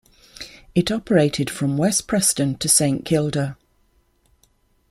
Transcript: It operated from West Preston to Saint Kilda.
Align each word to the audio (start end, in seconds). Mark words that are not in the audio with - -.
It 0.73 0.91
operated 0.91 1.51
from 1.51 1.77
West 1.77 2.07
Preston 2.07 2.55
to 2.55 2.67
Saint 2.67 3.05
Kilda. 3.05 3.55